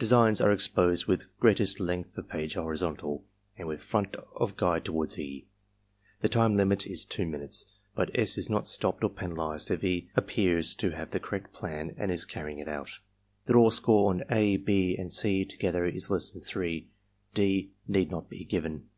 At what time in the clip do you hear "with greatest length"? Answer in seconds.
1.06-2.18